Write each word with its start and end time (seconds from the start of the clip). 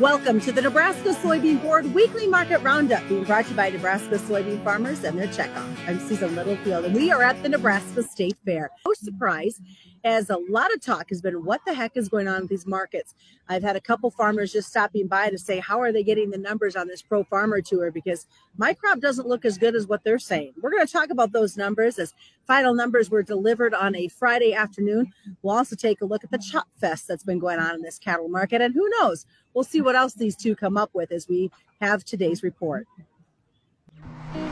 Welcome 0.00 0.40
to 0.40 0.50
the 0.50 0.60
Nebraska 0.60 1.10
Soybean 1.10 1.62
Board 1.62 1.94
Weekly 1.94 2.26
Market 2.26 2.58
Roundup, 2.62 3.08
being 3.08 3.22
brought 3.22 3.44
to 3.44 3.50
you 3.52 3.56
by 3.56 3.70
Nebraska 3.70 4.16
soybean 4.16 4.62
farmers 4.64 5.04
and 5.04 5.16
their 5.16 5.28
checkoff. 5.28 5.72
I'm 5.86 6.00
Susan 6.00 6.34
Littlefield, 6.34 6.86
and 6.86 6.96
we 6.96 7.12
are 7.12 7.22
at 7.22 7.40
the 7.44 7.48
Nebraska 7.48 8.02
State 8.02 8.36
Fair. 8.44 8.72
No 8.84 8.92
surprise, 8.94 9.60
as 10.04 10.30
a 10.30 10.36
lot 10.48 10.72
of 10.72 10.80
talk 10.80 11.08
has 11.08 11.20
been 11.20 11.44
what 11.44 11.60
the 11.66 11.74
heck 11.74 11.96
is 11.96 12.08
going 12.08 12.28
on 12.28 12.42
with 12.42 12.50
these 12.50 12.66
markets. 12.66 13.14
I've 13.48 13.62
had 13.62 13.74
a 13.74 13.80
couple 13.80 14.10
farmers 14.10 14.52
just 14.52 14.68
stopping 14.68 15.08
by 15.08 15.30
to 15.30 15.38
say, 15.38 15.58
how 15.58 15.80
are 15.80 15.92
they 15.92 16.04
getting 16.04 16.30
the 16.30 16.38
numbers 16.38 16.76
on 16.76 16.86
this 16.86 17.02
Pro 17.02 17.24
Farmer 17.24 17.60
Tour? 17.60 17.90
Because 17.90 18.26
my 18.56 18.74
crop 18.74 19.00
doesn't 19.00 19.26
look 19.26 19.44
as 19.44 19.58
good 19.58 19.74
as 19.74 19.86
what 19.86 20.04
they're 20.04 20.18
saying. 20.18 20.52
We're 20.60 20.70
going 20.70 20.86
to 20.86 20.92
talk 20.92 21.10
about 21.10 21.32
those 21.32 21.56
numbers 21.56 21.98
as 21.98 22.12
final 22.46 22.74
numbers 22.74 23.10
were 23.10 23.22
delivered 23.22 23.74
on 23.74 23.96
a 23.96 24.08
Friday 24.08 24.54
afternoon. 24.54 25.12
We'll 25.42 25.56
also 25.56 25.74
take 25.74 26.00
a 26.02 26.06
look 26.06 26.22
at 26.22 26.30
the 26.30 26.38
chop 26.38 26.68
fest 26.78 27.08
that's 27.08 27.24
been 27.24 27.38
going 27.38 27.58
on 27.58 27.74
in 27.74 27.82
this 27.82 27.98
cattle 27.98 28.28
market, 28.28 28.60
and 28.60 28.74
who 28.74 28.88
knows? 29.00 29.26
we'll 29.54 29.64
see 29.64 29.80
what 29.80 29.94
else 29.94 30.14
these 30.14 30.36
two 30.36 30.54
come 30.54 30.76
up 30.76 30.90
with 30.92 31.12
as 31.12 31.28
we 31.28 31.50
have 31.80 32.04
today's 32.04 32.42
report. 32.42 32.86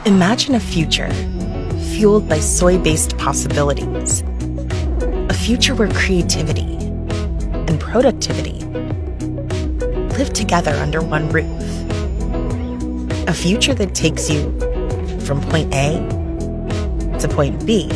Imagine 0.07 0.55
a 0.55 0.61
future 0.61 1.13
fueled 1.93 2.29
by 2.29 2.41
soy 2.41 2.79
based 2.79 3.19
possibilities. 3.19 4.23
A 5.33 5.35
future 5.35 5.75
where 5.75 5.89
creativity 5.89 6.77
and 7.67 7.81
productivity 7.81 8.63
live 10.19 10.31
together 10.35 10.73
under 10.73 11.01
one 11.01 11.31
roof. 11.31 11.47
A 13.27 13.33
future 13.33 13.73
that 13.73 13.95
takes 13.95 14.29
you 14.29 14.43
from 15.21 15.41
point 15.41 15.75
A 15.75 15.97
to 17.19 17.29
point 17.29 17.65
B 17.65 17.89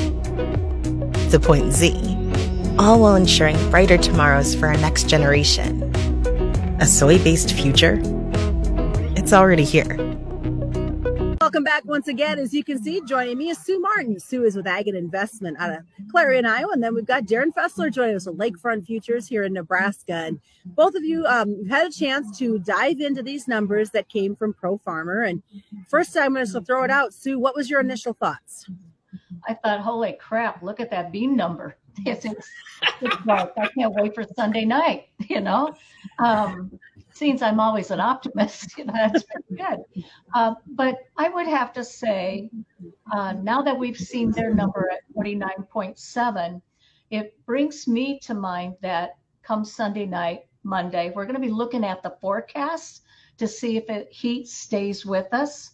to 1.29 1.39
point 1.39 1.75
Z, 1.75 1.93
all 2.79 3.01
while 3.01 3.17
ensuring 3.17 3.59
brighter 3.71 3.99
tomorrows 3.99 4.55
for 4.55 4.69
our 4.69 4.79
next 4.79 5.07
generation 5.07 5.83
a 6.81 6.87
soy 6.87 7.23
based 7.23 7.53
future? 7.53 8.01
It's 9.15 9.35
already 9.35 9.65
here. 9.65 9.96
Once 11.97 12.09
again. 12.09 12.39
As 12.39 12.53
you 12.53 12.63
can 12.63 12.79
see, 12.83 13.01
joining 13.07 13.39
me 13.39 13.49
is 13.49 13.57
Sue 13.57 13.81
Martin. 13.81 14.21
Sue 14.21 14.45
is 14.45 14.55
with 14.55 14.67
Ag 14.67 14.87
Investment 14.87 15.57
out 15.59 15.71
of 15.71 15.79
Clarion, 16.11 16.45
Iowa. 16.45 16.69
And 16.75 16.83
then 16.83 16.95
we've 16.95 17.07
got 17.07 17.25
Darin 17.25 17.53
Fessler 17.53 17.91
joining 17.91 18.17
us 18.17 18.27
with 18.27 18.37
Lakefront 18.37 18.85
Futures 18.85 19.27
here 19.27 19.45
in 19.45 19.55
Nebraska. 19.55 20.13
And 20.13 20.39
both 20.67 20.95
of 20.95 21.05
you 21.05 21.25
um, 21.25 21.65
had 21.65 21.87
a 21.87 21.91
chance 21.91 22.37
to 22.37 22.59
dive 22.59 23.01
into 23.01 23.23
these 23.23 23.49
numbers 23.49 23.93
that 23.93 24.11
came 24.11 24.37
from 24.37 24.53
Pro 24.53 24.77
Farmer. 24.77 25.23
And 25.23 25.43
first, 25.89 26.15
I'm 26.19 26.35
going 26.35 26.47
to 26.47 26.61
throw 26.61 26.85
it 26.85 26.91
out. 26.91 27.15
Sue, 27.15 27.39
what 27.39 27.57
was 27.57 27.71
your 27.71 27.81
initial 27.81 28.13
thoughts? 28.13 28.69
I 29.49 29.55
thought, 29.55 29.81
holy 29.81 30.19
crap, 30.21 30.63
look 30.63 30.81
at 30.81 30.91
that 30.91 31.11
bean 31.11 31.35
number. 31.35 31.77
It's, 32.05 32.27
it's, 32.27 32.47
it's 33.01 33.17
I 33.27 33.69
can't 33.75 33.95
wait 33.95 34.15
for 34.15 34.23
Sunday 34.37 34.67
night, 34.67 35.09
you 35.31 35.41
know? 35.41 35.75
Um, 36.19 36.79
since 37.17 37.41
I'm 37.41 37.61
always 37.61 37.91
an 37.91 38.01
optimist, 38.01 38.77
you 38.79 38.85
know, 38.85 38.93
that's 38.93 39.25
pretty 39.25 39.63
good. 39.63 40.05
Uh, 40.35 40.55
but 40.67 40.99
I 41.17 41.31
would 41.31 41.47
have 41.47 41.73
to 41.73 41.83
say, 41.83 42.51
uh, 43.11 43.33
now 43.33 43.63
that 43.63 43.79
we've 43.79 43.97
seen 43.97 44.31
their 44.31 44.53
number 44.53 44.91
at 44.93 45.01
49.7, 45.17 46.61
it 47.11 47.35
brings 47.47 47.89
me 47.89 48.19
to 48.21 48.35
mind 48.35 48.75
that 48.83 49.17
come 49.43 49.65
Sunday 49.65 50.05
night, 50.05 50.41
Monday, 50.63 51.11
we're 51.15 51.25
going 51.25 51.37
to 51.37 51.41
be 51.41 51.51
looking 51.51 51.85
at 51.85 52.03
the 52.03 52.17
forecast 52.21 53.03
to 53.39 53.49
see 53.49 53.79
if 53.79 53.89
it 53.89 54.13
heat 54.13 54.47
stays 54.47 55.07
with 55.07 55.33
us. 55.33 55.73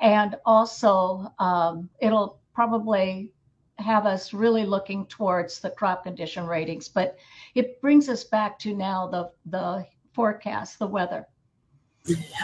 And 0.00 0.36
also, 0.44 1.32
um, 1.38 1.88
it'll 2.00 2.40
probably 2.52 3.32
have 3.78 4.04
us 4.04 4.34
really 4.34 4.66
looking 4.66 5.06
towards 5.06 5.60
the 5.60 5.70
crop 5.70 6.04
condition 6.04 6.46
ratings. 6.46 6.88
But 6.88 7.16
it 7.54 7.80
brings 7.80 8.08
us 8.08 8.24
back 8.24 8.58
to 8.60 8.74
now 8.74 9.06
the 9.06 9.30
the 9.46 9.86
forecast, 10.12 10.78
the 10.78 10.86
weather. 10.86 11.26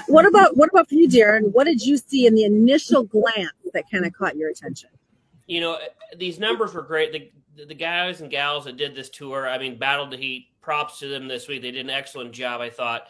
What 0.07 0.25
about 0.25 0.57
what 0.57 0.69
about 0.71 0.89
for 0.89 0.95
you, 0.95 1.09
Darin? 1.09 1.45
What 1.47 1.65
did 1.65 1.85
you 1.85 1.97
see 1.97 2.27
in 2.27 2.35
the 2.35 2.45
initial 2.45 3.03
glance 3.03 3.51
that 3.73 3.85
kind 3.91 4.07
of 4.07 4.13
caught 4.13 4.37
your 4.37 4.51
attention? 4.51 4.91
You 5.47 5.61
know, 5.61 5.79
these 6.17 6.39
numbers 6.39 6.75
were 6.75 6.83
great. 6.83 7.12
The 7.12 7.65
the 7.65 7.75
guys 7.75 8.21
and 8.21 8.31
gals 8.31 8.67
that 8.67 8.77
did 8.77 8.95
this 8.95 9.11
tour, 9.11 9.49
I 9.49 9.59
mean, 9.59 9.78
battled 9.78 10.12
the 10.12 10.17
heat. 10.17 10.47
Props 10.61 10.99
to 10.99 11.09
them 11.09 11.27
this 11.27 11.49
week. 11.49 11.62
They 11.62 11.71
did 11.71 11.87
an 11.87 11.91
excellent 11.91 12.33
job, 12.33 12.61
I 12.61 12.69
thought. 12.71 13.09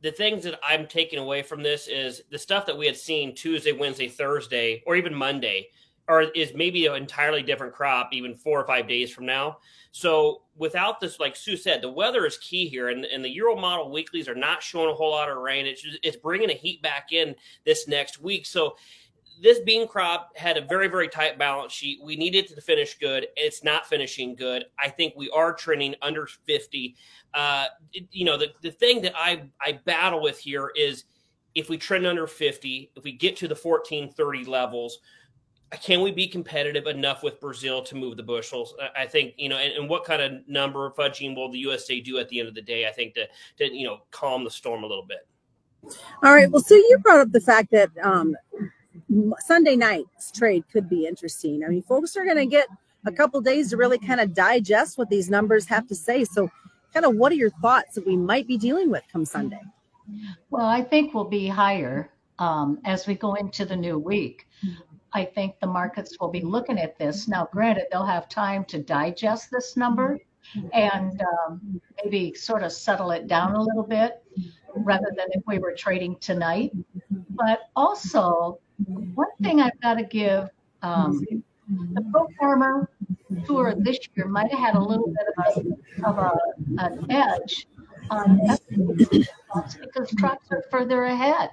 The 0.00 0.12
things 0.12 0.44
that 0.44 0.60
I'm 0.64 0.86
taking 0.86 1.18
away 1.18 1.42
from 1.42 1.60
this 1.60 1.88
is 1.88 2.22
the 2.30 2.38
stuff 2.38 2.66
that 2.66 2.78
we 2.78 2.86
had 2.86 2.96
seen 2.96 3.34
Tuesday, 3.34 3.72
Wednesday, 3.72 4.06
Thursday, 4.06 4.82
or 4.86 4.94
even 4.94 5.12
Monday 5.12 5.70
or 6.08 6.22
is 6.22 6.52
maybe 6.54 6.86
an 6.86 6.94
entirely 6.94 7.42
different 7.42 7.74
crop 7.74 8.08
even 8.12 8.34
four 8.34 8.60
or 8.60 8.66
five 8.66 8.88
days 8.88 9.12
from 9.12 9.26
now. 9.26 9.58
So 9.90 10.42
without 10.56 11.00
this, 11.00 11.20
like 11.20 11.36
Sue 11.36 11.56
said, 11.56 11.82
the 11.82 11.90
weather 11.90 12.26
is 12.26 12.38
key 12.38 12.68
here, 12.68 12.88
and, 12.88 13.04
and 13.04 13.24
the 13.24 13.30
Euro 13.30 13.56
model 13.56 13.90
weeklies 13.90 14.28
are 14.28 14.34
not 14.34 14.62
showing 14.62 14.90
a 14.90 14.94
whole 14.94 15.10
lot 15.10 15.30
of 15.30 15.38
rain. 15.38 15.66
It's 15.66 15.82
just, 15.82 15.98
it's 16.02 16.16
bringing 16.16 16.50
a 16.50 16.54
heat 16.54 16.82
back 16.82 17.12
in 17.12 17.34
this 17.64 17.86
next 17.88 18.20
week. 18.20 18.46
So 18.46 18.76
this 19.40 19.60
bean 19.60 19.86
crop 19.86 20.36
had 20.36 20.56
a 20.56 20.62
very 20.62 20.88
very 20.88 21.08
tight 21.08 21.38
balance 21.38 21.72
sheet. 21.72 22.00
We 22.02 22.16
needed 22.16 22.48
to 22.48 22.60
finish 22.60 22.98
good. 22.98 23.28
It's 23.36 23.62
not 23.62 23.86
finishing 23.86 24.34
good. 24.34 24.64
I 24.82 24.88
think 24.88 25.14
we 25.16 25.30
are 25.30 25.52
trending 25.52 25.94
under 26.02 26.26
fifty. 26.26 26.96
Uh, 27.34 27.66
you 27.92 28.24
know 28.24 28.36
the 28.36 28.48
the 28.62 28.72
thing 28.72 29.00
that 29.02 29.12
I 29.16 29.42
I 29.60 29.78
battle 29.84 30.20
with 30.20 30.38
here 30.38 30.72
is 30.74 31.04
if 31.54 31.68
we 31.68 31.76
trend 31.76 32.06
under 32.06 32.26
50, 32.26 32.92
if 32.94 33.02
we 33.02 33.12
get 33.12 33.36
to 33.38 33.48
the 33.48 33.54
1430 33.54 34.44
levels, 34.44 34.98
can 35.82 36.00
we 36.00 36.10
be 36.10 36.26
competitive 36.26 36.86
enough 36.86 37.22
with 37.22 37.40
Brazil 37.40 37.82
to 37.82 37.94
move 37.94 38.16
the 38.16 38.22
bushels? 38.22 38.74
I 38.96 39.06
think 39.06 39.34
you 39.36 39.48
know, 39.48 39.58
and, 39.58 39.72
and, 39.74 39.88
what 39.88 40.04
kind 40.04 40.22
of 40.22 40.48
number 40.48 40.86
of 40.86 40.94
fudging 40.96 41.36
will 41.36 41.50
the 41.50 41.64
USDA 41.64 42.04
do 42.04 42.18
at 42.18 42.28
the 42.28 42.40
end 42.40 42.48
of 42.48 42.54
the 42.54 42.62
day? 42.62 42.86
I 42.86 42.92
think 42.92 43.14
to 43.14 43.26
to 43.58 43.76
you 43.76 43.86
know 43.86 44.00
calm 44.10 44.44
the 44.44 44.50
storm 44.50 44.82
a 44.82 44.86
little 44.86 45.06
bit. 45.06 45.26
All 46.22 46.34
right. 46.34 46.50
Well, 46.50 46.62
so 46.62 46.74
you 46.74 46.98
brought 47.02 47.20
up 47.20 47.32
the 47.32 47.40
fact 47.40 47.70
that 47.72 47.90
um, 48.02 48.34
Sunday 49.40 49.76
night's 49.76 50.32
trade 50.32 50.64
could 50.72 50.88
be 50.88 51.06
interesting. 51.06 51.62
I 51.64 51.68
mean, 51.68 51.82
folks 51.82 52.16
are 52.16 52.24
going 52.24 52.36
to 52.36 52.46
get 52.46 52.68
a 53.06 53.12
couple 53.12 53.40
days 53.40 53.70
to 53.70 53.76
really 53.76 53.98
kind 53.98 54.20
of 54.20 54.34
digest 54.34 54.98
what 54.98 55.08
these 55.08 55.30
numbers 55.30 55.66
have 55.66 55.86
to 55.88 55.94
say. 55.94 56.24
So, 56.24 56.50
kind 56.92 57.06
of, 57.06 57.14
what 57.16 57.30
are 57.30 57.36
your 57.36 57.50
thoughts 57.50 57.94
that 57.94 58.06
we 58.06 58.16
might 58.16 58.46
be 58.46 58.56
dealing 58.56 58.90
with 58.90 59.02
come 59.12 59.24
Sunday? 59.24 59.60
Well, 60.50 60.66
I 60.66 60.82
think 60.82 61.14
we'll 61.14 61.24
be 61.24 61.46
higher 61.46 62.10
um, 62.38 62.80
as 62.84 63.06
we 63.06 63.14
go 63.14 63.34
into 63.34 63.64
the 63.64 63.76
new 63.76 63.98
week. 63.98 64.46
I 65.12 65.24
think 65.24 65.58
the 65.60 65.66
markets 65.66 66.16
will 66.20 66.28
be 66.28 66.40
looking 66.40 66.78
at 66.78 66.98
this. 66.98 67.28
Now, 67.28 67.48
granted, 67.50 67.86
they'll 67.90 68.04
have 68.04 68.28
time 68.28 68.64
to 68.66 68.82
digest 68.82 69.50
this 69.50 69.76
number 69.76 70.18
and 70.72 71.20
um, 71.22 71.80
maybe 72.02 72.34
sort 72.34 72.62
of 72.62 72.72
settle 72.72 73.10
it 73.10 73.26
down 73.26 73.54
a 73.54 73.60
little 73.60 73.82
bit 73.82 74.22
rather 74.74 75.12
than 75.16 75.26
if 75.30 75.42
we 75.46 75.58
were 75.58 75.72
trading 75.72 76.16
tonight. 76.16 76.72
But 77.30 77.70
also, 77.76 78.58
one 79.14 79.28
thing 79.42 79.60
I've 79.60 79.80
got 79.80 79.94
to 79.94 80.04
give 80.04 80.50
um, 80.82 81.24
the 81.68 82.02
Pro 82.12 82.26
Farmer 82.38 82.90
Tour 83.46 83.74
this 83.76 83.98
year 84.16 84.26
might 84.26 84.50
have 84.50 84.60
had 84.60 84.74
a 84.74 84.80
little 84.80 85.08
bit 85.08 85.26
of, 85.36 85.66
a, 85.66 86.08
of 86.08 86.18
a, 86.18 86.32
an 86.78 87.10
edge 87.10 87.66
on 88.10 88.40
because 89.80 90.10
trucks 90.16 90.46
are 90.50 90.64
further 90.70 91.04
ahead 91.04 91.50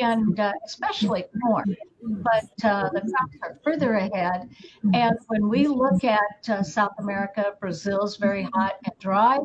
and 0.00 0.38
uh, 0.38 0.52
especially 0.64 1.24
corn. 1.42 1.76
But 2.02 2.64
uh, 2.64 2.88
the 2.92 3.00
crops 3.00 3.36
are 3.42 3.58
further 3.62 3.94
ahead. 3.94 4.48
And 4.92 5.16
when 5.28 5.48
we 5.48 5.66
look 5.66 6.04
at 6.04 6.48
uh, 6.48 6.62
South 6.62 6.94
America, 6.98 7.54
Brazil's 7.60 8.16
very 8.16 8.48
hot 8.54 8.74
and 8.84 8.98
dry. 8.98 9.38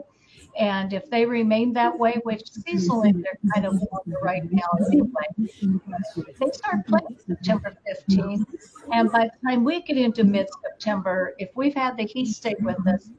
And 0.57 0.91
if 0.91 1.07
they 1.11 1.25
remain 1.25 1.71
that 1.73 1.97
way, 1.97 2.19
which 2.23 2.41
seasonally 2.45 3.13
they're 3.13 3.37
kind 3.53 3.67
of 3.67 3.73
warmer 3.73 4.19
right 4.23 4.41
now 4.51 4.67
anyway, 4.91 5.11
they 5.37 6.51
start 6.51 6.87
playing 6.87 7.17
September 7.27 7.75
15th. 7.87 8.45
And 8.91 9.11
by 9.11 9.25
the 9.25 9.47
time 9.47 9.63
we 9.63 9.83
get 9.83 9.97
into 9.97 10.23
mid 10.23 10.47
September, 10.63 11.35
if 11.37 11.49
we've 11.55 11.75
had 11.75 11.95
the 11.95 12.03
heat 12.03 12.25
stay 12.25 12.55
with 12.59 12.87
us, 12.87 13.11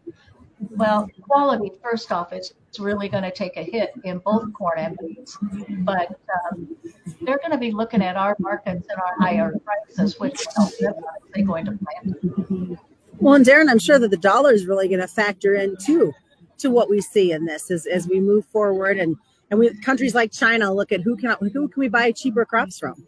well, 0.71 1.09
quality, 1.23 1.71
first 1.81 2.11
off, 2.11 2.33
is 2.33 2.53
really 2.79 3.09
going 3.09 3.23
to 3.23 3.31
take 3.31 3.57
a 3.57 3.63
hit 3.63 3.93
in 4.05 4.19
both 4.19 4.53
corn 4.53 4.79
and 4.79 4.99
beans. 4.99 5.39
But 5.81 6.19
um, 6.53 6.77
they're 7.21 7.39
going 7.39 7.51
to 7.51 7.59
be 7.59 7.71
looking 7.71 8.03
at 8.03 8.17
our 8.17 8.37
markets 8.39 8.87
and 8.89 8.99
our 8.99 9.15
higher 9.19 9.55
prices, 9.65 10.19
which 10.19 10.47
they're 10.81 11.45
going 11.45 11.65
to 11.67 11.73
plant. 11.73 12.79
Well, 13.19 13.35
and 13.35 13.45
Darin, 13.45 13.69
I'm 13.69 13.79
sure 13.79 13.99
that 13.99 14.11
the 14.11 14.17
dollar 14.17 14.53
is 14.53 14.67
really 14.67 14.89
going 14.89 15.01
to 15.01 15.09
factor 15.09 15.55
in 15.55 15.77
too 15.77 16.13
to 16.59 16.71
what 16.71 16.91
we 16.91 17.01
see 17.01 17.33
in 17.33 17.45
this 17.45 17.71
as, 17.71 17.87
as 17.87 18.09
we 18.09 18.21
move 18.21 18.45
forward 18.47 18.99
and 18.99 19.17
and 19.51 19.59
we 19.59 19.73
countries 19.81 20.15
like 20.15 20.31
China 20.31 20.73
look 20.73 20.93
at 20.93 21.01
who 21.01 21.17
can 21.17 21.35
who 21.41 21.69
can 21.69 21.81
we 21.81 21.89
buy 21.89 22.13
cheaper 22.13 22.45
crops 22.45 22.79
from. 22.79 23.07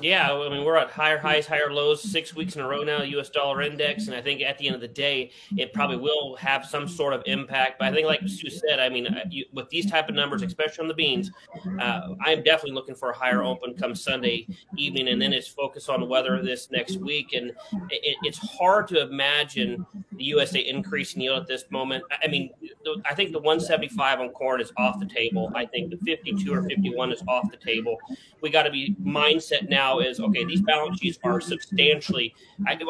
Yeah, 0.00 0.32
I 0.32 0.48
mean 0.48 0.64
we're 0.64 0.76
at 0.76 0.90
higher 0.90 1.18
highs, 1.18 1.46
higher 1.46 1.72
lows, 1.72 2.02
six 2.02 2.34
weeks 2.34 2.54
in 2.54 2.62
a 2.62 2.68
row 2.68 2.82
now. 2.82 3.02
U.S. 3.02 3.30
dollar 3.30 3.62
index, 3.62 4.06
and 4.06 4.14
I 4.14 4.22
think 4.22 4.42
at 4.42 4.56
the 4.58 4.66
end 4.66 4.74
of 4.74 4.80
the 4.80 4.88
day, 4.88 5.30
it 5.56 5.72
probably 5.72 5.96
will 5.96 6.36
have 6.36 6.64
some 6.64 6.86
sort 6.86 7.14
of 7.14 7.22
impact. 7.26 7.78
But 7.78 7.88
I 7.88 7.92
think, 7.92 8.06
like 8.06 8.20
Sue 8.26 8.50
said, 8.50 8.78
I 8.78 8.88
mean, 8.88 9.06
uh, 9.06 9.24
you, 9.28 9.44
with 9.52 9.68
these 9.70 9.90
type 9.90 10.08
of 10.08 10.14
numbers, 10.14 10.42
especially 10.42 10.82
on 10.82 10.88
the 10.88 10.94
beans, 10.94 11.30
uh, 11.80 12.14
I'm 12.20 12.42
definitely 12.42 12.72
looking 12.72 12.94
for 12.94 13.10
a 13.10 13.16
higher 13.16 13.42
open 13.42 13.74
come 13.74 13.94
Sunday 13.94 14.46
evening, 14.76 15.08
and 15.08 15.20
then 15.20 15.32
it's 15.32 15.48
focus 15.48 15.88
on 15.88 16.08
weather 16.08 16.40
this 16.42 16.70
next 16.70 16.98
week. 16.98 17.32
And 17.32 17.50
it, 17.90 18.16
it's 18.22 18.38
hard 18.38 18.86
to 18.88 19.02
imagine 19.02 19.84
the 20.18 20.32
USDA 20.36 20.66
increasing 20.66 21.22
yield 21.22 21.40
at 21.40 21.46
this 21.46 21.64
moment. 21.70 22.04
I 22.22 22.28
mean, 22.28 22.50
I 23.04 23.14
think 23.14 23.32
the 23.32 23.38
175 23.38 24.20
on 24.20 24.28
corn 24.30 24.60
is 24.60 24.72
off 24.76 25.00
the 25.00 25.06
table. 25.06 25.50
I 25.54 25.64
think 25.64 25.90
the 25.90 25.96
52 25.98 26.52
or 26.52 26.62
51 26.64 27.12
is 27.12 27.22
off 27.26 27.50
the 27.50 27.56
table. 27.56 27.96
We 28.42 28.50
got 28.50 28.64
to 28.64 28.70
be 28.70 28.94
mindset 29.02 29.68
now 29.68 29.78
now 29.78 30.00
is 30.00 30.20
okay. 30.20 30.44
These 30.44 30.62
balance 30.62 30.98
sheets 31.00 31.18
are 31.24 31.40
substantially 31.40 32.34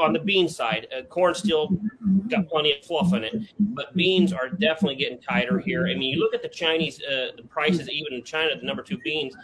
on 0.01 0.13
the 0.13 0.19
bean 0.19 0.49
side. 0.49 0.87
Uh, 0.97 1.03
corn 1.03 1.35
still 1.35 1.69
got 2.29 2.49
plenty 2.49 2.73
of 2.73 2.85
fluff 2.85 3.13
in 3.13 3.25
it, 3.25 3.35
but 3.61 3.95
beans 3.95 4.33
are 4.33 4.49
definitely 4.49 4.97
getting 4.97 5.21
tighter 5.21 5.59
here. 5.59 5.87
I 5.87 5.95
mean, 5.95 6.11
you 6.15 6.19
look 6.19 6.35
at 6.35 6.43
the 6.43 6.49
Chinese 6.49 7.01
uh, 7.03 7.29
the 7.37 7.43
prices, 7.49 7.89
even 7.91 8.15
in 8.15 8.25
China, 8.25 8.51
the 8.59 8.67
number 8.67 8.83
two 8.83 8.99
beans 8.99 9.35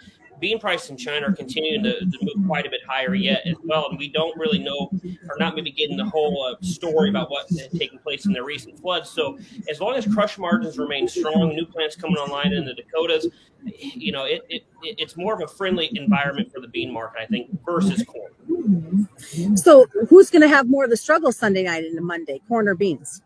bean 0.44 0.58
prices 0.58 0.90
in 0.90 0.96
China 0.98 1.28
are 1.28 1.32
continuing 1.32 1.82
to, 1.82 2.00
to, 2.00 2.18
move 2.20 2.46
quite 2.46 2.66
a 2.66 2.70
bit 2.70 2.80
higher 2.86 3.14
yet 3.14 3.40
as 3.46 3.56
well, 3.64 3.88
and 3.88 3.98
we 3.98 4.10
don't 4.10 4.36
really 4.38 4.58
know, 4.58 4.90
or 5.30 5.36
not 5.38 5.54
maybe 5.54 5.70
getting 5.70 5.96
the 5.96 6.04
whole 6.04 6.44
uh, 6.44 6.54
story 6.60 7.08
about 7.08 7.30
what's 7.30 7.66
taking 7.68 7.98
place 7.98 8.26
in 8.26 8.34
the 8.34 8.44
recent 8.44 8.78
floods. 8.78 9.08
So 9.08 9.38
as 9.70 9.80
long 9.80 9.94
as 9.94 10.06
crush 10.06 10.36
margins 10.36 10.76
remain 10.76 11.08
strong, 11.08 11.54
new 11.54 11.64
plants 11.64 11.96
coming 11.96 12.18
online 12.18 12.52
in 12.52 12.66
the 12.66 12.74
Dakotas, 12.74 13.26
you 13.64 14.12
know, 14.12 14.24
it, 14.26 14.42
it 14.50 14.64
it's 14.82 15.16
more 15.16 15.32
of 15.32 15.40
a 15.40 15.48
friendly 15.48 15.88
environment 15.96 16.52
for 16.52 16.60
the 16.60 16.68
bean 16.68 16.92
market, 16.92 17.22
I 17.22 17.26
think, 17.26 17.48
versus 17.64 18.04
corn. 18.04 19.08
So 19.56 19.86
who's 20.10 20.28
going 20.28 20.42
to 20.42 20.48
have 20.48 20.68
more 20.68 20.84
of 20.84 20.90
the 20.90 20.98
struggle 20.98 21.32
Sunday 21.32 21.62
night 21.62 21.84
into 21.84 22.02
Monday, 22.02 22.42
corn 22.48 22.68
or 22.68 22.74
beans? 22.74 23.22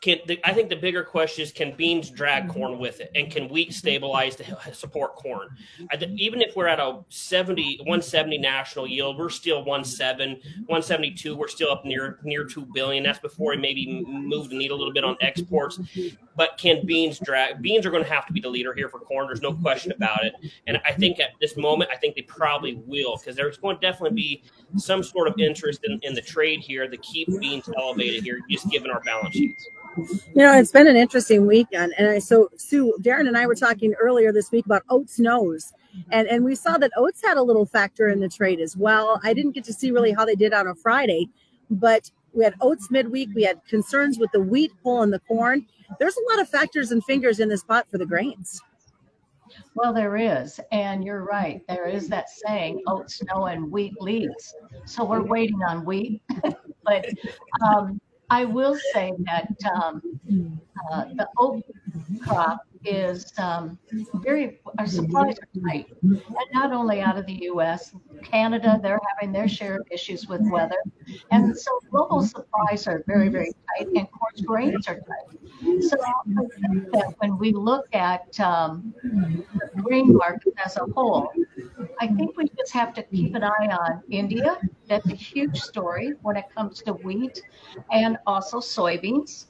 Can 0.00 0.18
the, 0.26 0.40
I 0.44 0.54
think 0.54 0.70
the 0.70 0.76
bigger 0.76 1.04
question 1.04 1.42
is 1.42 1.52
can 1.52 1.76
beans 1.76 2.08
drag 2.08 2.48
corn 2.48 2.78
with 2.78 3.00
it, 3.00 3.10
and 3.14 3.30
can 3.30 3.48
wheat 3.48 3.74
stabilize 3.74 4.34
to 4.36 4.44
support 4.72 5.16
corn? 5.16 5.48
even 6.16 6.40
if 6.40 6.56
we're 6.56 6.68
at 6.68 6.80
a 6.80 7.00
70, 7.10 7.78
170 7.80 8.38
national 8.38 8.86
yield, 8.86 9.18
we're 9.18 9.28
still 9.28 9.62
17, 9.62 10.40
172. 10.66 11.36
We're 11.36 11.48
still 11.48 11.70
up 11.70 11.84
near 11.84 12.18
near 12.22 12.44
two 12.44 12.66
billion. 12.72 13.04
That's 13.04 13.18
before 13.18 13.50
we 13.50 13.58
maybe 13.58 14.02
move 14.06 14.48
the 14.48 14.56
needle 14.56 14.76
a 14.76 14.78
little 14.78 14.94
bit 14.94 15.04
on 15.04 15.16
exports. 15.20 15.78
But 16.34 16.56
can 16.56 16.86
beans 16.86 17.18
drag? 17.18 17.60
Beans 17.60 17.84
are 17.84 17.90
going 17.90 18.04
to 18.04 18.10
have 18.10 18.26
to 18.26 18.32
be 18.32 18.40
the 18.40 18.48
leader 18.48 18.72
here 18.72 18.88
for 18.88 19.00
corn. 19.00 19.26
There's 19.26 19.42
no 19.42 19.52
question 19.52 19.92
about 19.92 20.24
it. 20.24 20.34
And 20.66 20.80
I 20.86 20.92
think 20.92 21.20
at 21.20 21.30
this 21.40 21.58
moment, 21.58 21.90
I 21.92 21.96
think 21.96 22.14
they 22.14 22.22
probably 22.22 22.80
will 22.86 23.18
because 23.18 23.36
there's 23.36 23.58
going 23.58 23.76
to 23.76 23.80
definitely 23.80 24.16
be 24.16 24.42
some 24.76 25.02
sort 25.02 25.28
of 25.28 25.34
interest 25.38 25.80
in, 25.84 25.98
in 26.02 26.14
the 26.14 26.22
trade 26.22 26.60
here 26.60 26.88
to 26.88 26.96
keep 26.98 27.28
beans 27.38 27.68
elevated 27.76 28.24
here, 28.24 28.40
just 28.48 28.70
given 28.70 28.90
our 28.90 29.00
balance 29.00 29.34
sheets. 29.34 29.68
You 29.96 30.32
know, 30.34 30.56
it's 30.56 30.72
been 30.72 30.86
an 30.86 30.96
interesting 30.96 31.46
weekend. 31.46 31.94
And 31.98 32.08
I, 32.08 32.18
so, 32.18 32.48
Sue, 32.56 32.96
Darren 33.00 33.26
and 33.26 33.36
I 33.36 33.46
were 33.46 33.54
talking 33.54 33.94
earlier 33.94 34.32
this 34.32 34.50
week 34.50 34.66
about 34.66 34.82
oats 34.88 35.18
nose. 35.18 35.72
And, 36.10 36.28
and 36.28 36.44
we 36.44 36.54
saw 36.54 36.78
that 36.78 36.92
oats 36.96 37.20
had 37.24 37.36
a 37.36 37.42
little 37.42 37.66
factor 37.66 38.08
in 38.08 38.20
the 38.20 38.28
trade 38.28 38.60
as 38.60 38.76
well. 38.76 39.20
I 39.24 39.34
didn't 39.34 39.52
get 39.52 39.64
to 39.64 39.72
see 39.72 39.90
really 39.90 40.12
how 40.12 40.24
they 40.24 40.36
did 40.36 40.52
on 40.52 40.68
a 40.68 40.74
Friday, 40.74 41.28
but 41.68 42.10
we 42.32 42.44
had 42.44 42.54
oats 42.60 42.90
midweek. 42.90 43.30
We 43.34 43.42
had 43.42 43.64
concerns 43.66 44.18
with 44.18 44.30
the 44.32 44.40
wheat 44.40 44.72
pull 44.82 45.02
and 45.02 45.12
the 45.12 45.18
corn. 45.20 45.66
There's 45.98 46.16
a 46.16 46.30
lot 46.30 46.40
of 46.40 46.48
factors 46.48 46.92
and 46.92 47.04
fingers 47.04 47.40
in 47.40 47.48
this 47.48 47.64
pot 47.64 47.90
for 47.90 47.98
the 47.98 48.06
grains. 48.06 48.60
Well, 49.74 49.92
there 49.92 50.16
is. 50.16 50.60
And 50.70 51.04
you're 51.04 51.24
right. 51.24 51.62
There 51.68 51.86
is 51.86 52.08
that 52.08 52.30
saying, 52.30 52.82
oats 52.86 53.22
know 53.24 53.46
and 53.46 53.70
wheat 53.70 54.00
leads. 54.00 54.54
So 54.84 55.04
we're 55.04 55.22
waiting 55.22 55.60
on 55.68 55.84
wheat. 55.84 56.22
but 56.84 57.06
um, 57.66 58.00
I 58.30 58.44
will 58.44 58.76
say 58.92 59.12
that 59.26 59.52
um, 59.74 60.20
uh, 60.90 61.04
the 61.14 61.28
oat 61.36 61.64
crop 62.22 62.64
is 62.84 63.32
um, 63.38 63.78
very, 64.14 64.60
our 64.78 64.86
supplies 64.86 65.36
are 65.38 65.68
tight. 65.68 65.86
And 66.02 66.46
not 66.52 66.72
only 66.72 67.00
out 67.00 67.18
of 67.18 67.26
the 67.26 67.42
US, 67.52 67.94
Canada, 68.22 68.78
they're 68.82 69.00
having 69.14 69.32
their 69.32 69.48
share 69.48 69.76
of 69.76 69.86
issues 69.90 70.28
with 70.28 70.40
weather. 70.50 70.78
And 71.30 71.56
so 71.56 71.70
global 71.90 72.22
supplies 72.22 72.86
are 72.86 73.02
very, 73.06 73.28
very 73.28 73.52
tight, 73.76 73.88
and 73.88 74.08
coarse 74.10 74.40
grains 74.40 74.86
are 74.88 75.00
tight. 75.00 75.82
So 75.82 75.96
I 76.00 76.42
think 76.70 76.90
that 76.92 77.14
when 77.18 77.36
we 77.36 77.52
look 77.52 77.86
at 77.92 78.38
um, 78.40 78.94
the 79.02 79.82
grain 79.82 80.16
market 80.16 80.54
as 80.64 80.76
a 80.76 80.86
whole, 80.94 81.32
I 82.00 82.06
mm-hmm. 82.06 82.16
think 82.16 82.36
we 82.36 82.48
just 82.56 82.72
have 82.72 82.94
to 82.94 83.02
keep 83.02 83.34
an 83.34 83.44
eye 83.44 83.68
on 83.70 84.02
India. 84.10 84.58
That's 84.88 85.06
a 85.06 85.14
huge 85.14 85.60
story 85.60 86.14
when 86.22 86.36
it 86.36 86.46
comes 86.54 86.82
to 86.82 86.94
wheat 86.94 87.42
and 87.92 88.16
also 88.26 88.58
soybeans. 88.58 89.46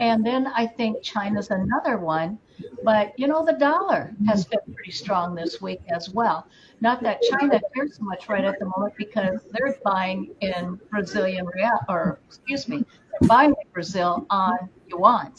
And 0.00 0.26
then 0.26 0.48
I 0.48 0.66
think 0.66 1.02
China's 1.02 1.50
another 1.50 1.96
one. 1.96 2.38
But, 2.84 3.18
you 3.18 3.26
know, 3.26 3.44
the 3.44 3.54
dollar 3.54 4.14
has 4.26 4.44
mm-hmm. 4.44 4.50
been 4.66 4.74
pretty 4.74 4.90
strong 4.90 5.34
this 5.34 5.60
week 5.60 5.80
as 5.88 6.10
well. 6.10 6.46
Not 6.80 7.02
that 7.02 7.22
China 7.30 7.60
cares 7.74 7.96
so 7.96 8.04
much 8.04 8.28
right 8.28 8.44
at 8.44 8.58
the 8.58 8.66
moment 8.66 8.94
because 8.96 9.40
they're 9.50 9.76
buying 9.84 10.34
in 10.40 10.78
Brazilian 10.90 11.46
real, 11.54 11.78
or 11.88 12.20
excuse 12.26 12.68
me, 12.68 12.84
they're 13.10 13.28
buying 13.28 13.50
in 13.50 13.72
Brazil 13.72 14.26
on 14.30 14.68
yuan. 14.88 15.32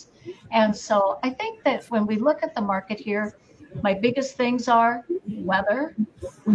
And 0.52 0.76
so 0.76 1.20
I 1.24 1.30
think 1.30 1.64
that 1.64 1.86
when 1.86 2.08
we 2.08 2.16
look 2.16 2.44
at 2.44 2.56
the 2.56 2.62
market 2.62 3.00
here, 3.00 3.36
my 3.82 3.94
biggest 3.94 4.36
things 4.36 4.68
are 4.68 5.06
weather. 5.28 5.96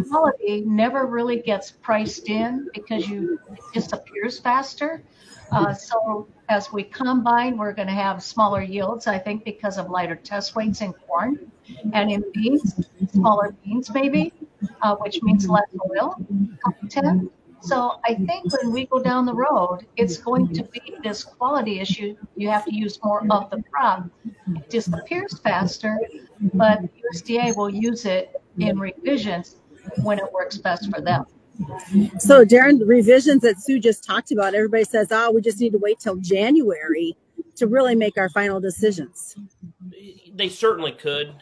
Quality 0.08 0.62
never 0.66 1.06
really 1.06 1.40
gets 1.40 1.70
priced 1.70 2.28
in 2.28 2.68
because 2.74 3.08
you 3.08 3.38
it 3.50 3.60
disappears 3.72 4.38
faster. 4.38 5.02
Uh, 5.50 5.72
so 5.72 6.28
as 6.48 6.72
we 6.72 6.82
combine, 6.82 7.56
we're 7.56 7.72
going 7.72 7.88
to 7.88 7.94
have 7.94 8.22
smaller 8.22 8.60
yields, 8.60 9.06
I 9.06 9.18
think, 9.18 9.44
because 9.44 9.78
of 9.78 9.88
lighter 9.88 10.16
test 10.16 10.54
weights 10.54 10.82
in 10.82 10.92
corn 10.92 11.50
and 11.94 12.10
in 12.10 12.22
beans, 12.34 12.86
smaller 13.12 13.54
beans 13.64 13.90
maybe, 13.92 14.32
uh, 14.82 14.96
which 14.96 15.22
means 15.22 15.48
less 15.48 15.68
oil 15.90 16.16
content. 16.62 17.32
So 17.60 18.00
I 18.04 18.14
think 18.14 18.52
when 18.52 18.72
we 18.72 18.86
go 18.86 19.02
down 19.02 19.26
the 19.26 19.34
road, 19.34 19.86
it's 19.96 20.16
going 20.16 20.52
to 20.54 20.62
be 20.64 20.80
this 21.02 21.24
quality 21.24 21.80
issue. 21.80 22.16
You 22.36 22.48
have 22.50 22.64
to 22.66 22.74
use 22.74 22.98
more 23.02 23.20
of 23.30 23.50
the 23.50 23.62
crop. 23.70 24.08
It 24.54 24.70
disappears 24.70 25.38
faster, 25.40 25.98
but 26.54 26.80
USDA 27.14 27.56
will 27.56 27.70
use 27.70 28.04
it 28.04 28.40
in 28.58 28.78
revisions 28.78 29.56
when 30.02 30.18
it 30.18 30.32
works 30.32 30.58
best 30.58 30.90
for 30.90 31.00
them. 31.00 31.24
So, 32.18 32.44
Darin, 32.44 32.78
the 32.78 32.86
revisions 32.86 33.42
that 33.42 33.58
Sue 33.58 33.80
just 33.80 34.04
talked 34.04 34.30
about, 34.30 34.54
everybody 34.54 34.84
says, 34.84 35.08
oh, 35.10 35.32
we 35.32 35.40
just 35.40 35.60
need 35.60 35.72
to 35.72 35.78
wait 35.78 35.98
till 35.98 36.16
January 36.16 37.16
to 37.56 37.66
really 37.66 37.96
make 37.96 38.16
our 38.16 38.28
final 38.28 38.60
decisions. 38.60 39.34
They 40.32 40.48
certainly 40.48 40.92
could. 40.92 41.34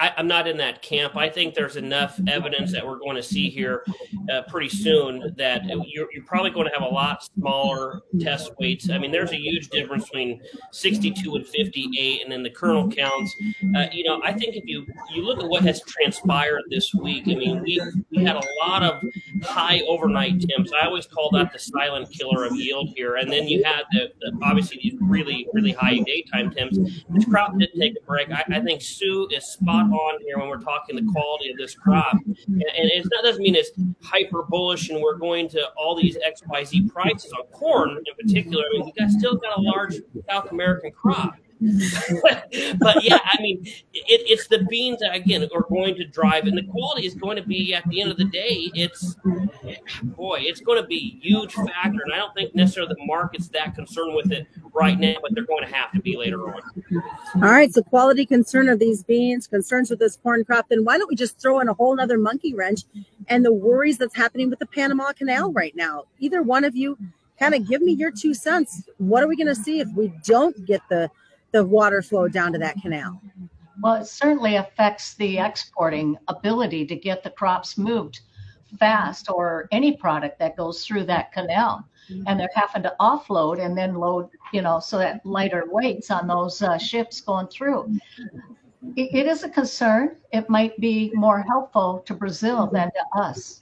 I, 0.00 0.12
am 0.16 0.26
not 0.26 0.48
in 0.48 0.56
that 0.56 0.80
camp. 0.80 1.16
I 1.16 1.28
think 1.28 1.54
there's 1.54 1.76
enough 1.76 2.18
evidence 2.26 2.72
that 2.72 2.86
we're 2.86 2.98
going 2.98 3.16
to 3.16 3.22
see 3.22 3.50
here 3.50 3.84
uh, 4.32 4.42
pretty 4.48 4.70
soon 4.70 5.34
that 5.36 5.64
you're, 5.66 6.08
you're, 6.12 6.24
probably 6.24 6.50
going 6.50 6.66
to 6.66 6.72
have 6.72 6.82
a 6.82 6.92
lot 6.92 7.22
smaller 7.24 8.00
test 8.18 8.52
weights. 8.58 8.88
I 8.88 8.98
mean, 8.98 9.10
there's 9.10 9.32
a 9.32 9.36
huge 9.36 9.68
difference 9.68 10.04
between 10.04 10.40
62 10.72 11.34
and 11.34 11.46
58, 11.46 12.22
and 12.22 12.32
then 12.32 12.42
the 12.42 12.50
kernel 12.50 12.88
counts. 12.88 13.34
Uh, 13.76 13.86
you 13.92 14.04
know, 14.04 14.20
I 14.24 14.32
think 14.32 14.56
if 14.56 14.64
you 14.64 14.86
you 15.12 15.22
look 15.22 15.40
at 15.40 15.48
what 15.48 15.62
has 15.64 15.82
transpired 15.82 16.62
this 16.70 16.94
week, 16.94 17.24
I 17.26 17.34
mean, 17.34 17.60
we 17.62 17.80
we 18.10 18.24
had 18.24 18.36
a 18.36 18.42
lot 18.64 18.82
of 18.82 19.02
high 19.42 19.80
overnight 19.88 20.40
temps. 20.40 20.70
I 20.72 20.86
always 20.86 21.06
call 21.06 21.30
that 21.32 21.52
the 21.52 21.58
silent 21.58 22.10
killer 22.10 22.44
of 22.44 22.54
yield 22.54 22.90
here. 22.96 23.16
And 23.16 23.30
then 23.30 23.48
you 23.48 23.62
had 23.64 23.82
the, 23.92 24.12
the 24.20 24.38
obviously 24.42 24.78
these 24.82 24.94
really 25.00 25.46
really 25.52 25.72
high 25.72 25.98
daytime 25.98 26.52
temps. 26.52 26.78
This 27.10 27.24
crop 27.24 27.58
did 27.58 27.70
take 27.78 27.96
a 28.00 28.06
break. 28.06 28.30
I, 28.30 28.44
I 28.50 28.60
think 28.60 28.80
Sue 28.82 29.28
is 29.32 29.44
spot 29.46 29.89
on 29.92 30.20
here 30.22 30.38
when 30.38 30.48
we're 30.48 30.60
talking 30.60 30.96
the 30.96 31.10
quality 31.12 31.50
of 31.50 31.56
this 31.58 31.74
crop. 31.74 32.12
And, 32.12 32.62
and 32.62 32.90
it 32.90 33.06
doesn't 33.22 33.42
mean 33.42 33.54
it's 33.54 33.70
hyper 34.02 34.42
bullish 34.42 34.90
and 34.90 35.00
we're 35.00 35.16
going 35.16 35.48
to 35.50 35.68
all 35.76 36.00
these 36.00 36.16
XYZ 36.16 36.92
prices 36.92 37.32
on 37.32 37.44
corn 37.52 37.90
in 37.90 38.26
particular. 38.26 38.64
I 38.64 38.78
mean, 38.78 38.86
we 38.86 38.92
got 38.92 39.10
still 39.10 39.36
got 39.36 39.58
a 39.58 39.60
large 39.60 39.96
South 40.28 40.50
American 40.50 40.90
crop. 40.90 41.34
but 42.78 43.04
yeah, 43.04 43.18
I 43.22 43.36
mean, 43.42 43.62
it, 43.64 43.82
it's 43.92 44.48
the 44.48 44.60
beans 44.70 45.00
that 45.00 45.14
again 45.14 45.46
are 45.54 45.66
going 45.68 45.94
to 45.96 46.06
drive, 46.06 46.46
and 46.46 46.56
the 46.56 46.62
quality 46.62 47.06
is 47.06 47.14
going 47.14 47.36
to 47.36 47.42
be 47.42 47.74
at 47.74 47.86
the 47.88 48.00
end 48.00 48.10
of 48.10 48.16
the 48.16 48.24
day. 48.24 48.70
It's 48.74 49.16
boy, 50.02 50.38
it's 50.40 50.60
going 50.60 50.80
to 50.80 50.88
be 50.88 51.20
a 51.20 51.26
huge 51.26 51.52
factor, 51.52 52.00
and 52.02 52.14
I 52.14 52.16
don't 52.16 52.34
think 52.34 52.54
necessarily 52.54 52.94
the 52.98 53.06
market's 53.06 53.48
that 53.48 53.74
concerned 53.74 54.14
with 54.14 54.32
it 54.32 54.46
right 54.72 54.98
now, 54.98 55.16
but 55.20 55.34
they're 55.34 55.44
going 55.44 55.66
to 55.66 55.74
have 55.74 55.92
to 55.92 56.00
be 56.00 56.16
later 56.16 56.48
on. 56.48 56.62
All 57.36 57.50
right, 57.50 57.70
so 57.70 57.82
quality 57.82 58.24
concern 58.24 58.70
of 58.70 58.78
these 58.78 59.02
beans, 59.02 59.46
concerns 59.46 59.90
with 59.90 59.98
this 59.98 60.16
corn 60.16 60.44
crop. 60.44 60.68
Then 60.70 60.84
why 60.84 60.96
don't 60.96 61.10
we 61.10 61.16
just 61.16 61.40
throw 61.40 61.60
in 61.60 61.68
a 61.68 61.74
whole 61.74 62.00
other 62.00 62.16
monkey 62.16 62.54
wrench 62.54 62.84
and 63.28 63.44
the 63.44 63.52
worries 63.52 63.98
that's 63.98 64.16
happening 64.16 64.48
with 64.48 64.60
the 64.60 64.66
Panama 64.66 65.12
Canal 65.12 65.52
right 65.52 65.76
now? 65.76 66.04
Either 66.20 66.42
one 66.42 66.64
of 66.64 66.74
you 66.74 66.96
kind 67.38 67.54
of 67.54 67.68
give 67.68 67.82
me 67.82 67.92
your 67.92 68.10
two 68.10 68.34
cents. 68.34 68.82
What 68.98 69.22
are 69.22 69.28
we 69.28 69.36
going 69.36 69.46
to 69.48 69.54
see 69.54 69.80
if 69.80 69.88
we 69.94 70.12
don't 70.24 70.64
get 70.66 70.82
the 70.88 71.10
the 71.52 71.64
water 71.64 72.02
flow 72.02 72.28
down 72.28 72.52
to 72.52 72.58
that 72.58 72.80
canal? 72.82 73.20
Well, 73.82 73.94
it 73.94 74.06
certainly 74.06 74.56
affects 74.56 75.14
the 75.14 75.38
exporting 75.38 76.16
ability 76.28 76.86
to 76.86 76.96
get 76.96 77.22
the 77.22 77.30
crops 77.30 77.78
moved 77.78 78.20
fast 78.78 79.28
or 79.30 79.68
any 79.72 79.96
product 79.96 80.38
that 80.38 80.56
goes 80.56 80.84
through 80.84 81.04
that 81.04 81.32
canal 81.32 81.84
and 82.26 82.40
they're 82.40 82.48
having 82.54 82.82
to 82.82 82.94
offload 83.00 83.64
and 83.64 83.76
then 83.76 83.94
load 83.94 84.28
you 84.52 84.62
know 84.62 84.80
so 84.80 84.98
that 84.98 85.24
lighter 85.24 85.64
weights 85.68 86.10
on 86.10 86.26
those 86.26 86.62
uh, 86.62 86.76
ships 86.78 87.20
going 87.20 87.46
through 87.48 87.92
it, 88.96 89.10
it 89.14 89.26
is 89.26 89.44
a 89.44 89.48
concern 89.48 90.16
it 90.32 90.48
might 90.48 90.78
be 90.80 91.10
more 91.14 91.42
helpful 91.42 92.02
to 92.06 92.14
brazil 92.14 92.68
than 92.72 92.90
to 92.90 93.20
us 93.20 93.60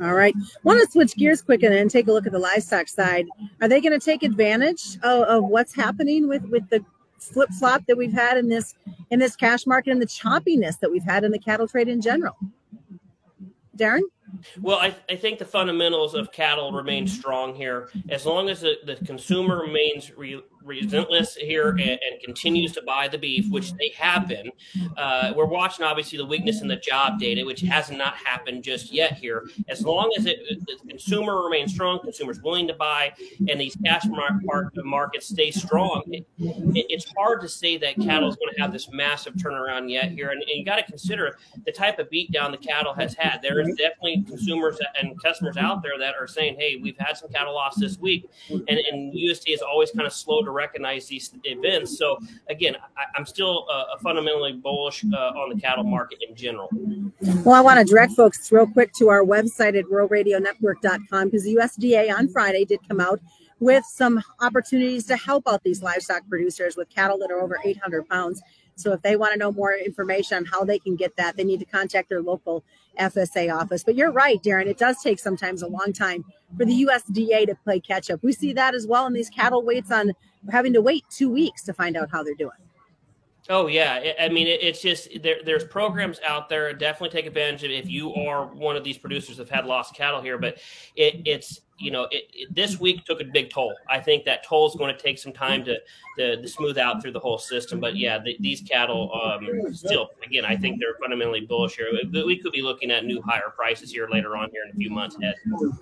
all 0.00 0.14
right. 0.14 0.32
Want 0.62 0.80
to 0.80 0.88
switch 0.92 1.16
gears 1.16 1.42
quick 1.42 1.64
and 1.64 1.90
take 1.90 2.06
a 2.06 2.12
look 2.12 2.24
at 2.24 2.30
the 2.30 2.38
livestock 2.38 2.86
side. 2.86 3.26
Are 3.60 3.66
they 3.66 3.80
going 3.80 3.98
to 3.98 4.04
take 4.04 4.22
advantage 4.22 4.96
of, 5.02 5.24
of 5.24 5.44
what's 5.44 5.74
happening 5.74 6.28
with 6.28 6.44
with 6.44 6.68
the 6.70 6.84
flip 7.22 7.50
flop 7.58 7.84
that 7.86 7.96
we've 7.96 8.12
had 8.12 8.36
in 8.36 8.48
this 8.48 8.74
in 9.10 9.18
this 9.18 9.36
cash 9.36 9.66
market 9.66 9.90
and 9.90 10.00
the 10.00 10.06
choppiness 10.06 10.78
that 10.80 10.90
we've 10.90 11.04
had 11.04 11.24
in 11.24 11.30
the 11.30 11.38
cattle 11.38 11.68
trade 11.68 11.88
in 11.88 12.00
general? 12.00 12.36
Darin? 13.76 14.04
Well, 14.60 14.78
I, 14.78 14.94
I 15.08 15.16
think 15.16 15.38
the 15.38 15.44
fundamentals 15.44 16.14
of 16.14 16.32
cattle 16.32 16.72
remain 16.72 17.06
strong 17.06 17.54
here. 17.54 17.90
As 18.08 18.26
long 18.26 18.48
as 18.48 18.62
the, 18.62 18.78
the 18.84 18.96
consumer 19.04 19.60
remains 19.60 20.10
re, 20.16 20.42
relentless 20.64 21.34
here 21.34 21.70
and, 21.70 21.80
and, 21.80 22.20
continues 22.24 22.72
to 22.72 22.82
buy 22.82 23.08
the 23.08 23.18
beef, 23.18 23.50
which 23.50 23.72
they 23.74 23.92
have 23.96 24.28
been. 24.28 24.50
Uh, 24.96 25.32
we're 25.34 25.46
watching 25.46 25.84
obviously 25.84 26.16
the 26.16 26.24
weakness 26.24 26.62
in 26.62 26.68
the 26.68 26.76
job 26.76 27.18
data, 27.18 27.44
which 27.44 27.60
has 27.60 27.90
not 27.90 28.14
happened 28.14 28.62
just 28.62 28.92
yet 28.92 29.14
here. 29.14 29.48
As 29.68 29.84
long 29.84 30.12
as 30.16 30.26
it, 30.26 30.38
the 30.66 30.76
consumer 30.88 31.42
remains 31.42 31.72
strong, 31.72 31.98
consumers 32.00 32.40
willing 32.42 32.68
to 32.68 32.74
buy, 32.74 33.12
and 33.48 33.60
these 33.60 33.76
cash 33.84 34.04
market 34.06 34.84
markets 34.84 35.28
stay 35.28 35.50
strong, 35.50 36.02
it, 36.06 36.26
it, 36.38 36.86
it's 36.88 37.12
hard 37.16 37.40
to 37.40 37.48
say 37.48 37.76
that 37.78 37.96
cattle 37.96 38.28
is 38.28 38.36
going 38.36 38.54
to 38.54 38.60
have 38.60 38.72
this 38.72 38.88
massive 38.92 39.34
turnaround 39.34 39.90
yet 39.90 40.12
here. 40.12 40.30
And, 40.30 40.40
and 40.42 40.50
you 40.50 40.64
got 40.64 40.76
to 40.76 40.84
consider 40.84 41.38
the 41.66 41.72
type 41.72 41.98
of 41.98 42.08
beatdown 42.10 42.52
the 42.52 42.58
cattle 42.58 42.94
has 42.94 43.14
had. 43.14 43.40
There 43.42 43.60
is 43.60 43.74
definitely 43.76 44.24
consumers 44.28 44.78
and 45.00 45.20
customers 45.20 45.56
out 45.56 45.82
there 45.82 45.98
that 45.98 46.14
are 46.18 46.26
saying, 46.26 46.56
"Hey, 46.58 46.76
we've 46.76 46.98
had 46.98 47.16
some 47.16 47.30
cattle 47.30 47.54
loss 47.54 47.76
this 47.76 47.98
week," 47.98 48.28
and, 48.50 48.68
and 48.68 49.12
is 49.46 49.62
always 49.62 49.90
kind 49.90 50.06
of 50.06 50.12
slow 50.12 50.42
to 50.42 50.50
recognize 50.52 51.06
these 51.06 51.32
events. 51.44 51.98
So 51.98 52.18
again, 52.48 52.76
I, 52.96 53.18
am 53.18 53.26
still 53.26 53.66
uh, 53.70 53.98
fundamentally 54.02 54.52
bullish 54.52 55.04
uh, 55.04 55.16
on 55.16 55.54
the 55.54 55.60
cattle 55.60 55.84
market 55.84 56.18
in 56.26 56.34
general. 56.34 56.68
Well, 57.44 57.54
I 57.54 57.60
want 57.60 57.78
to 57.78 57.84
direct 57.84 58.12
folks 58.12 58.50
real 58.52 58.66
quick 58.66 58.92
to 58.94 59.08
our 59.08 59.22
website 59.22 59.78
at 59.78 59.84
ruralradionetwork.com 59.86 61.26
because 61.26 61.44
the 61.44 61.56
USDA 61.56 62.12
on 62.16 62.28
Friday 62.28 62.64
did 62.64 62.80
come 62.88 63.00
out 63.00 63.20
with 63.60 63.84
some 63.84 64.20
opportunities 64.40 65.06
to 65.06 65.16
help 65.16 65.46
out 65.46 65.62
these 65.62 65.82
livestock 65.82 66.28
producers 66.28 66.76
with 66.76 66.88
cattle 66.88 67.16
that 67.18 67.30
are 67.30 67.40
over 67.40 67.58
800 67.64 68.08
pounds. 68.08 68.42
So 68.76 68.92
if 68.92 69.02
they 69.02 69.16
want 69.16 69.32
to 69.32 69.38
know 69.38 69.52
more 69.52 69.74
information 69.74 70.38
on 70.38 70.44
how 70.44 70.64
they 70.64 70.78
can 70.78 70.96
get 70.96 71.16
that, 71.16 71.36
they 71.36 71.44
need 71.44 71.60
to 71.60 71.66
contact 71.66 72.08
their 72.08 72.22
local 72.22 72.64
FSA 72.98 73.54
office. 73.54 73.84
But 73.84 73.94
you're 73.94 74.12
right, 74.12 74.42
Darin, 74.42 74.68
it 74.68 74.78
does 74.78 75.02
take 75.02 75.18
sometimes 75.18 75.62
a 75.62 75.68
long 75.68 75.92
time 75.92 76.24
for 76.56 76.64
the 76.64 76.84
USDA 76.84 77.46
to 77.46 77.54
play 77.64 77.80
catch 77.80 78.10
up. 78.10 78.22
We 78.22 78.32
see 78.32 78.52
that 78.54 78.74
as 78.74 78.86
well 78.86 79.06
in 79.06 79.12
these 79.12 79.30
cattle 79.30 79.64
weights 79.64 79.90
on 79.90 80.12
having 80.50 80.72
to 80.74 80.80
wait 80.80 81.04
two 81.10 81.30
weeks 81.30 81.62
to 81.64 81.72
find 81.72 81.96
out 81.96 82.10
how 82.10 82.22
they're 82.22 82.34
doing. 82.34 82.50
Oh 83.48 83.66
yeah, 83.66 84.12
I 84.20 84.28
mean 84.28 84.46
it's 84.46 84.80
just 84.80 85.08
there, 85.20 85.38
there's 85.44 85.64
programs 85.64 86.20
out 86.24 86.48
there. 86.48 86.72
Definitely 86.72 87.10
take 87.10 87.26
advantage 87.26 87.64
of 87.64 87.72
if 87.72 87.90
you 87.90 88.14
are 88.14 88.46
one 88.46 88.76
of 88.76 88.84
these 88.84 88.98
producers 88.98 89.38
that 89.38 89.48
have 89.48 89.62
had 89.62 89.66
lost 89.66 89.96
cattle 89.96 90.22
here. 90.22 90.38
But 90.38 90.58
it, 90.94 91.22
it's 91.24 91.60
you 91.78 91.90
know, 91.90 92.04
it, 92.10 92.28
it, 92.32 92.54
this 92.54 92.78
week 92.78 93.04
took 93.04 93.20
a 93.20 93.24
big 93.24 93.50
toll. 93.50 93.74
I 93.88 93.98
think 93.98 94.24
that 94.24 94.44
toll 94.46 94.68
is 94.68 94.74
going 94.76 94.94
to 94.94 95.00
take 95.00 95.18
some 95.18 95.32
time 95.32 95.64
to, 95.64 95.76
to, 96.18 96.40
to 96.40 96.48
smooth 96.48 96.78
out 96.78 97.02
through 97.02 97.12
the 97.12 97.18
whole 97.18 97.38
system. 97.38 97.80
But 97.80 97.96
yeah, 97.96 98.18
the, 98.18 98.36
these 98.40 98.60
cattle 98.60 99.10
um, 99.14 99.74
still, 99.74 100.10
again, 100.24 100.44
I 100.44 100.56
think 100.56 100.80
they're 100.80 100.94
fundamentally 101.00 101.40
bullish 101.40 101.76
here. 101.76 101.88
We 102.12 102.38
could 102.38 102.52
be 102.52 102.62
looking 102.62 102.90
at 102.90 103.04
new 103.04 103.20
higher 103.22 103.52
prices 103.56 103.90
here 103.90 104.08
later 104.10 104.36
on 104.36 104.50
here 104.50 104.62
in 104.64 104.70
a 104.70 104.76
few 104.76 104.90
months 104.90 105.16
ahead. 105.16 105.34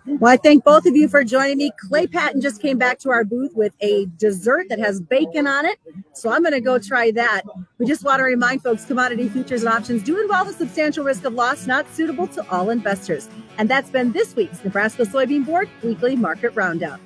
Well, 0.07 0.33
I 0.33 0.37
thank 0.37 0.65
both 0.65 0.87
of 0.87 0.97
you 0.97 1.09
for 1.09 1.25
joining 1.25 1.59
me. 1.59 1.71
Clay 1.89 2.07
Patton 2.07 2.41
just 2.41 2.63
came 2.63 2.79
back 2.79 2.99
to 3.01 3.11
our 3.11 3.25
booth 3.25 3.55
with 3.55 3.75
a 3.81 4.07
dessert 4.17 4.69
that 4.69 4.79
has 4.79 5.01
bacon 5.01 5.47
on 5.47 5.67
it. 5.67 5.79
So 6.15 6.31
I'm 6.31 6.43
going 6.43 6.53
to 6.55 6.61
go 6.61 6.79
try 6.79 7.11
that. 7.13 7.43
We 7.79 7.87
just 7.87 8.05
want 8.05 8.21
to 8.21 8.25
remind 8.25 8.63
folks 8.63 8.85
commodity 8.85 9.29
futures 9.29 9.63
and 9.63 9.73
options 9.73 10.03
do 10.03 10.21
involve 10.21 10.49
a 10.49 10.53
substantial 10.53 11.05
risk 11.05 11.25
of 11.25 11.35
loss, 11.35 11.67
not 11.67 11.89
suitable 11.93 12.27
to 12.29 12.49
all 12.51 12.71
investors. 12.71 13.29
And 13.59 13.69
that's 13.69 13.91
been 13.91 14.13
this 14.13 14.35
week's 14.37 14.65
Nebraska 14.65 15.03
Soybean 15.03 15.45
Board 15.45 15.69
Weekly 15.91 16.15
Market 16.15 16.55
Roundup. 16.55 17.01